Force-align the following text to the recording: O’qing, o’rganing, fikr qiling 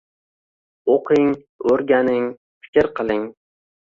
O’qing, 0.95 1.29
o’rganing, 1.73 2.25
fikr 2.67 2.91
qiling 3.01 3.23